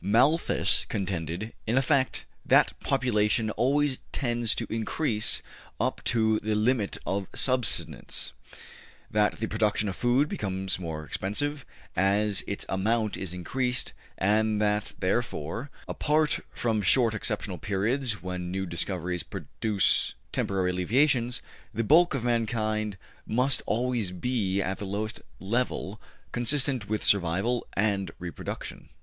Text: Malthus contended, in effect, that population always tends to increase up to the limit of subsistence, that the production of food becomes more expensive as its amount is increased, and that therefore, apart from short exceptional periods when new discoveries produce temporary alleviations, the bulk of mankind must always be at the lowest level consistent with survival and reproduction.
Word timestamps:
Malthus 0.03 0.83
contended, 0.85 1.53
in 1.67 1.77
effect, 1.77 2.25
that 2.43 2.73
population 2.79 3.51
always 3.51 3.99
tends 4.11 4.55
to 4.55 4.65
increase 4.67 5.43
up 5.79 6.03
to 6.05 6.39
the 6.39 6.55
limit 6.55 6.97
of 7.05 7.27
subsistence, 7.35 8.33
that 9.11 9.33
the 9.39 9.45
production 9.45 9.87
of 9.87 9.95
food 9.95 10.27
becomes 10.27 10.79
more 10.79 11.05
expensive 11.05 11.67
as 11.95 12.43
its 12.47 12.65
amount 12.67 13.15
is 13.15 13.31
increased, 13.31 13.93
and 14.17 14.59
that 14.59 14.91
therefore, 14.97 15.69
apart 15.87 16.39
from 16.51 16.81
short 16.81 17.13
exceptional 17.13 17.59
periods 17.59 18.23
when 18.23 18.49
new 18.49 18.65
discoveries 18.65 19.21
produce 19.21 20.15
temporary 20.31 20.71
alleviations, 20.71 21.43
the 21.75 21.83
bulk 21.83 22.15
of 22.15 22.23
mankind 22.23 22.97
must 23.27 23.61
always 23.67 24.11
be 24.11 24.63
at 24.63 24.79
the 24.79 24.85
lowest 24.85 25.21
level 25.39 26.01
consistent 26.31 26.89
with 26.89 27.03
survival 27.03 27.67
and 27.73 28.09
reproduction. 28.17 28.89